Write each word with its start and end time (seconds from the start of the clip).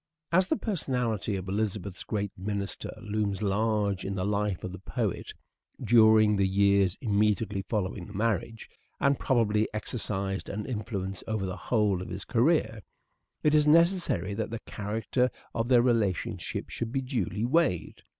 As 0.31 0.47
the 0.47 0.57
personality 0.57 1.35
of 1.35 1.47
Elizabeth's 1.47 2.03
great 2.03 2.31
minister 2.35 2.89
oxford 2.89 3.03
and 3.03 3.11
looms 3.21 3.41
large 3.43 4.03
in 4.03 4.15
the 4.15 4.25
life 4.25 4.63
of 4.63 4.71
the 4.71 4.79
poet 4.79 5.33
during 5.79 6.37
the 6.37 6.47
years 6.47 6.95
Burleigh 6.95 7.11
immediately 7.13 7.61
following 7.69 8.07
the 8.07 8.13
marriage, 8.13 8.67
and 8.99 9.19
probably 9.19 9.69
exercised 9.75 10.49
an 10.49 10.65
influence 10.65 11.23
over 11.27 11.45
the 11.45 11.55
whole 11.55 12.01
of 12.01 12.09
his 12.09 12.25
career, 12.25 12.81
it 13.43 13.53
is 13.53 13.67
necessary 13.67 14.33
that 14.33 14.49
the 14.49 14.57
character 14.61 15.29
of 15.53 15.67
their 15.67 15.83
relationship 15.83 16.71
should 16.71 16.91
be 16.91 17.01
duly 17.01 17.45
weighed. 17.45 18.01